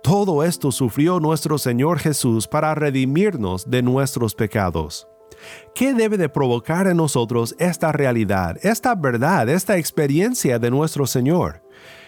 Todo 0.02 0.44
esto 0.44 0.70
sufrió 0.70 1.20
nuestro 1.20 1.59
Señor 1.59 1.98
Jesús 1.98 2.46
para 2.46 2.74
redimirnos 2.74 3.68
de 3.68 3.82
nuestros 3.82 4.35
pecados. 4.35 5.09
¿Qué 5.74 5.94
debe 5.94 6.16
de 6.16 6.28
provocar 6.28 6.87
en 6.87 6.96
nosotros 6.96 7.54
esta 7.59 7.92
realidad, 7.92 8.56
esta 8.62 8.94
verdad, 8.94 9.48
esta 9.48 9.76
experiencia 9.76 10.59
de 10.59 10.70
nuestro 10.70 11.06
Señor? 11.06 11.62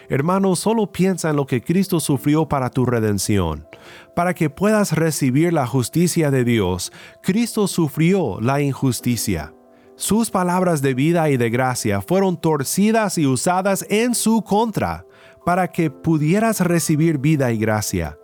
Hermano, 0.09 0.55
solo 0.55 0.91
piensa 0.91 1.29
en 1.29 1.35
lo 1.35 1.45
que 1.45 1.61
Cristo 1.61 1.99
sufrió 1.99 2.47
para 2.47 2.71
tu 2.71 2.85
redención. 2.85 3.67
Para 4.15 4.33
que 4.33 4.49
puedas 4.49 4.93
recibir 4.93 5.53
la 5.53 5.67
justicia 5.67 6.31
de 6.31 6.43
Dios, 6.43 6.91
Cristo 7.21 7.67
sufrió 7.67 8.39
la 8.41 8.59
injusticia. 8.61 9.53
Sus 9.95 10.31
palabras 10.31 10.81
de 10.81 10.93
vida 10.93 11.29
y 11.29 11.37
de 11.37 11.49
gracia 11.49 12.01
fueron 12.01 12.37
torcidas 12.37 13.17
y 13.17 13.27
usadas 13.27 13.85
en 13.89 14.15
su 14.15 14.41
contra 14.41 15.05
para 15.45 15.67
que 15.67 15.89
pudieras 15.89 16.59
recibir 16.61 17.17
vida 17.17 17.51
y 17.51 17.57
gracia. 17.57 18.17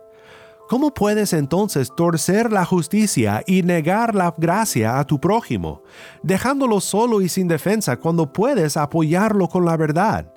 ¿Cómo 0.67 0.93
puedes 0.93 1.32
entonces 1.34 1.91
torcer 1.95 2.51
la 2.51 2.65
justicia 2.65 3.43
y 3.45 3.62
negar 3.62 4.15
la 4.15 4.34
gracia 4.36 4.97
a 4.97 5.06
tu 5.06 5.19
prójimo, 5.19 5.84
dejándolo 6.23 6.82
solo 6.82 7.21
y 7.21 7.30
sin 7.30 7.47
defensa 7.47 7.97
cuando 7.97 8.34
puedes 8.34 8.75
apoyarlo 8.75 9.47
con 9.47 9.63
la 9.63 9.78
verdad? 9.78 10.34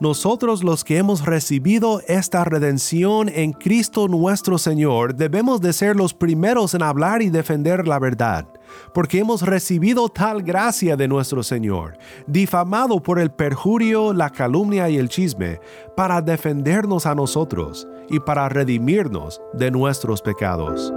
Nosotros 0.00 0.64
los 0.64 0.82
que 0.82 0.96
hemos 0.96 1.24
recibido 1.24 2.00
esta 2.08 2.44
redención 2.44 3.28
en 3.28 3.52
Cristo 3.52 4.08
nuestro 4.08 4.58
Señor 4.58 5.14
debemos 5.14 5.60
de 5.60 5.72
ser 5.72 5.94
los 5.94 6.14
primeros 6.14 6.74
en 6.74 6.82
hablar 6.82 7.22
y 7.22 7.30
defender 7.30 7.86
la 7.86 7.98
verdad, 7.98 8.46
porque 8.92 9.18
hemos 9.18 9.42
recibido 9.42 10.08
tal 10.08 10.42
gracia 10.42 10.96
de 10.96 11.08
nuestro 11.08 11.42
Señor, 11.42 11.98
difamado 12.26 13.02
por 13.02 13.18
el 13.18 13.30
perjurio, 13.30 14.12
la 14.12 14.30
calumnia 14.30 14.88
y 14.88 14.96
el 14.96 15.08
chisme, 15.08 15.60
para 15.96 16.22
defendernos 16.22 17.06
a 17.06 17.14
nosotros 17.14 17.86
y 18.08 18.20
para 18.20 18.48
redimirnos 18.48 19.40
de 19.52 19.70
nuestros 19.70 20.22
pecados. 20.22 20.92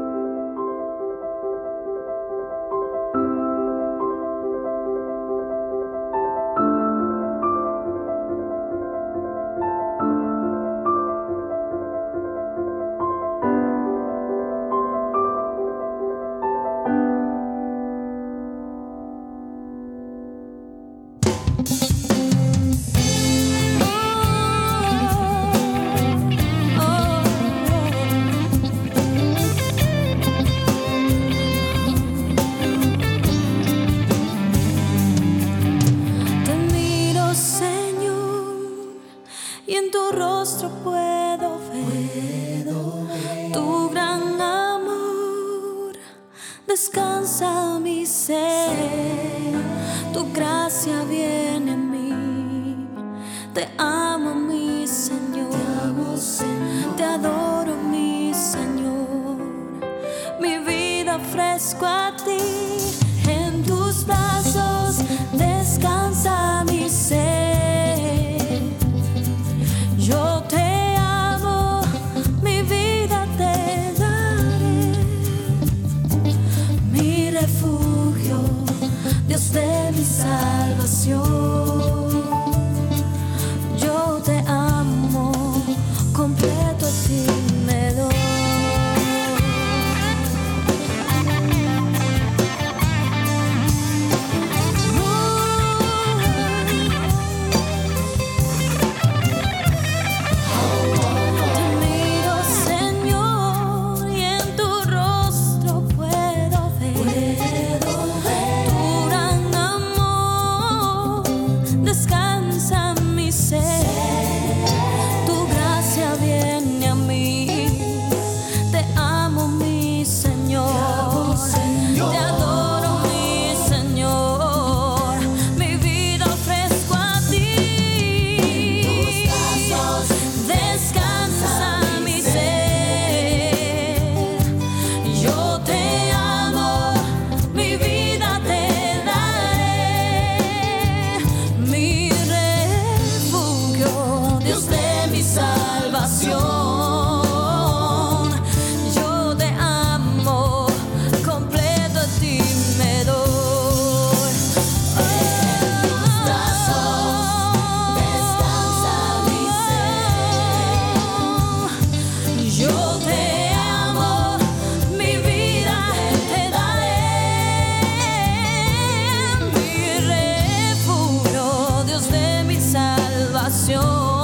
Salvación. 173.88 174.17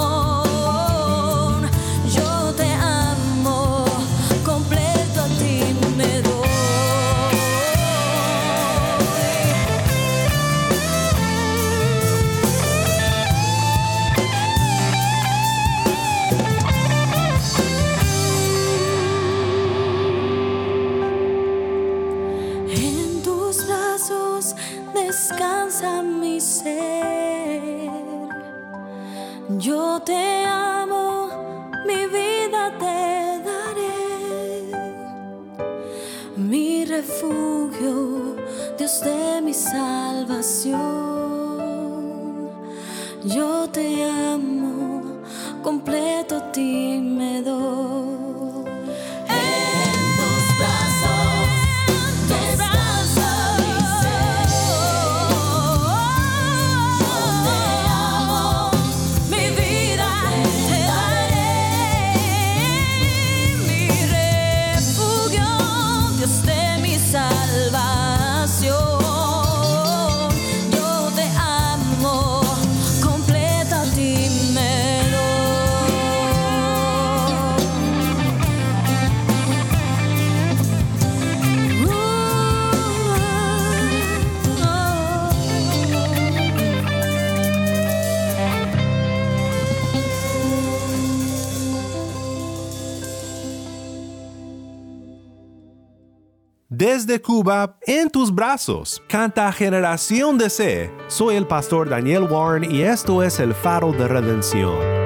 Desde 97.04 97.20
Cuba, 97.20 97.76
en 97.86 98.08
tus 98.08 98.34
brazos, 98.34 99.02
canta 99.08 99.52
Generación 99.52 100.38
de 100.38 100.48
C. 100.48 100.90
Soy 101.06 101.36
el 101.36 101.46
pastor 101.46 101.90
Daniel 101.90 102.22
Warren 102.22 102.64
y 102.70 102.80
esto 102.80 103.22
es 103.22 103.40
el 103.40 103.52
faro 103.52 103.92
de 103.92 104.08
redención. 104.08 105.03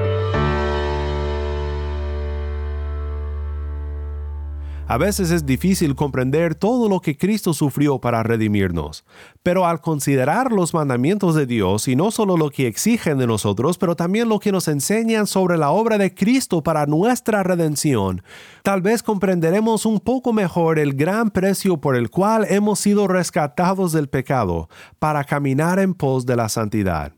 A 4.91 4.97
veces 4.97 5.31
es 5.31 5.45
difícil 5.45 5.95
comprender 5.95 6.55
todo 6.55 6.89
lo 6.89 7.01
que 7.01 7.19
Cristo 7.19 7.53
sufrió 7.53 7.99
para 7.99 8.23
redimirnos, 8.23 9.05
pero 9.43 9.67
al 9.67 9.83
considerar 9.83 10.51
los 10.51 10.73
mandamientos 10.73 11.35
de 11.35 11.45
Dios 11.45 11.89
y 11.89 11.95
no 11.95 12.11
solo 12.11 12.39
lo 12.39 12.49
que 12.49 12.67
exigen 12.67 13.19
de 13.19 13.27
nosotros, 13.27 13.77
pero 13.77 13.97
también 13.97 14.31
lo 14.31 14.39
que 14.39 14.51
nos 14.51 14.67
enseñan 14.67 15.27
sobre 15.27 15.59
la 15.59 15.69
obra 15.69 15.99
de 15.99 16.15
Cristo 16.15 16.63
para 16.63 16.87
nuestra 16.87 17.43
redención, 17.43 18.23
tal 18.63 18.81
vez 18.81 19.03
comprenderemos 19.03 19.85
un 19.85 20.01
poco 20.01 20.33
mejor 20.33 20.79
el 20.79 20.95
gran 20.95 21.31
precio 21.33 21.77
por 21.77 21.95
el 21.95 22.09
cual 22.09 22.47
hemos 22.49 22.79
sido 22.79 23.09
rescatados 23.09 23.93
del 23.93 24.09
pecado 24.09 24.71
para 24.99 25.23
caminar 25.25 25.79
en 25.81 25.93
pos 25.93 26.25
de 26.25 26.37
la 26.37 26.49
santidad. 26.49 27.13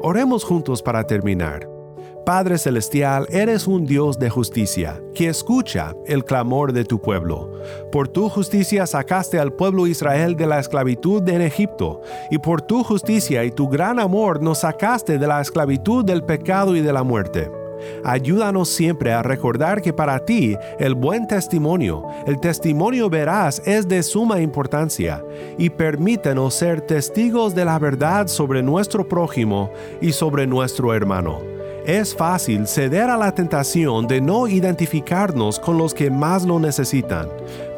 Oremos 0.00 0.42
juntos 0.42 0.80
para 0.80 1.04
terminar. 1.04 1.79
Padre 2.24 2.58
Celestial, 2.58 3.26
eres 3.30 3.66
un 3.66 3.86
Dios 3.86 4.18
de 4.18 4.30
justicia, 4.30 5.02
que 5.14 5.28
escucha 5.28 5.94
el 6.06 6.24
clamor 6.24 6.72
de 6.72 6.84
tu 6.84 7.00
pueblo. 7.00 7.50
Por 7.90 8.08
tu 8.08 8.28
justicia 8.28 8.86
sacaste 8.86 9.38
al 9.38 9.52
pueblo 9.52 9.86
Israel 9.86 10.36
de 10.36 10.46
la 10.46 10.60
esclavitud 10.60 11.26
en 11.28 11.40
Egipto, 11.40 12.02
y 12.30 12.38
por 12.38 12.62
tu 12.62 12.84
justicia 12.84 13.44
y 13.44 13.50
tu 13.50 13.68
gran 13.68 13.98
amor 13.98 14.42
nos 14.42 14.58
sacaste 14.58 15.18
de 15.18 15.26
la 15.26 15.40
esclavitud 15.40 16.04
del 16.04 16.22
pecado 16.22 16.76
y 16.76 16.80
de 16.80 16.92
la 16.92 17.02
muerte. 17.02 17.50
Ayúdanos 18.04 18.68
siempre 18.68 19.12
a 19.12 19.22
recordar 19.22 19.80
que 19.80 19.92
para 19.92 20.18
ti 20.24 20.56
el 20.78 20.94
buen 20.94 21.26
testimonio, 21.26 22.06
el 22.26 22.38
testimonio 22.38 23.08
veraz 23.08 23.62
es 23.66 23.88
de 23.88 24.02
suma 24.02 24.40
importancia 24.40 25.24
y 25.58 25.70
permítenos 25.70 26.54
ser 26.54 26.82
testigos 26.82 27.54
de 27.54 27.64
la 27.64 27.78
verdad 27.78 28.26
sobre 28.26 28.62
nuestro 28.62 29.08
prójimo 29.08 29.70
y 30.00 30.12
sobre 30.12 30.46
nuestro 30.46 30.94
hermano. 30.94 31.59
Es 31.86 32.14
fácil 32.14 32.66
ceder 32.66 33.08
a 33.08 33.16
la 33.16 33.34
tentación 33.34 34.06
de 34.06 34.20
no 34.20 34.46
identificarnos 34.46 35.58
con 35.58 35.78
los 35.78 35.94
que 35.94 36.10
más 36.10 36.44
lo 36.44 36.60
necesitan, 36.60 37.28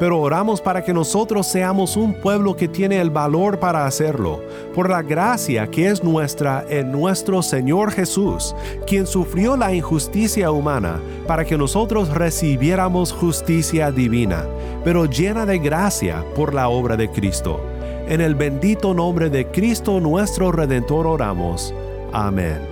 pero 0.01 0.21
oramos 0.21 0.61
para 0.61 0.85
que 0.85 0.93
nosotros 0.93 1.47
seamos 1.47 1.97
un 1.97 2.13
pueblo 2.15 2.57
que 2.57 2.67
tiene 2.67 3.01
el 3.01 3.11
valor 3.11 3.61
para 3.61 3.87
hacerlo, 3.87 4.41
por 4.75 4.91
la 4.91 5.03
gracia 5.03 5.69
que 5.69 5.89
es 5.89 6.03
nuestra 6.03 6.65
en 6.69 6.91
nuestro 6.91 7.43
Señor 7.43 7.93
Jesús, 7.93 8.57
quien 8.89 9.07
sufrió 9.07 9.57
la 9.57 9.73
injusticia 9.73 10.51
humana 10.51 11.01
para 11.29 11.45
que 11.45 11.57
nosotros 11.57 12.09
recibiéramos 12.09 13.13
justicia 13.13 13.93
divina, 13.93 14.45
pero 14.83 15.07
llena 15.07 15.47
de 15.47 15.59
gracia 15.61 16.25
por 16.35 16.55
la 16.55 16.69
obra 16.69 16.97
de 16.97 17.09
Cristo. 17.09 17.61
En 18.09 18.21
el 18.21 18.35
bendito 18.35 18.95
nombre 18.95 19.31
de 19.31 19.47
Cristo 19.47 20.01
nuestro 20.01 20.51
Redentor 20.51 21.07
oramos. 21.07 21.73
Amén. 22.13 22.72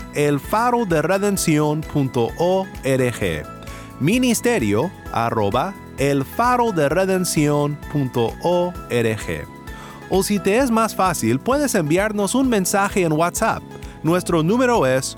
ministerio 4.01 4.91
arroba 5.13 5.73
o 10.09 10.23
si 10.23 10.39
te 10.39 10.57
es 10.57 10.71
más 10.71 10.95
fácil 10.95 11.39
puedes 11.39 11.75
enviarnos 11.75 12.35
un 12.35 12.49
mensaje 12.49 13.03
en 13.03 13.13
WhatsApp 13.13 13.63
nuestro 14.03 14.43
número 14.43 14.85
es 14.85 15.17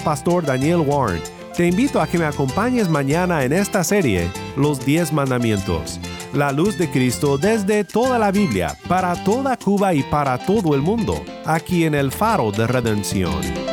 Pastor 0.00 0.44
Daniel 0.44 0.80
Warren. 0.80 1.22
Te 1.56 1.66
invito 1.66 2.00
a 2.00 2.06
que 2.06 2.18
me 2.18 2.24
acompañes 2.24 2.88
mañana 2.88 3.44
en 3.44 3.52
esta 3.52 3.84
serie, 3.84 4.30
Los 4.56 4.84
Diez 4.84 5.12
Mandamientos. 5.12 6.00
La 6.32 6.52
luz 6.52 6.78
de 6.78 6.90
Cristo 6.90 7.38
desde 7.38 7.84
toda 7.84 8.18
la 8.18 8.30
Biblia, 8.30 8.76
para 8.88 9.14
toda 9.24 9.56
Cuba 9.56 9.94
y 9.94 10.02
para 10.04 10.38
todo 10.38 10.74
el 10.74 10.82
mundo, 10.82 11.22
aquí 11.44 11.84
en 11.84 11.94
el 11.94 12.12
Faro 12.12 12.52
de 12.52 12.66
Redención. 12.66 13.69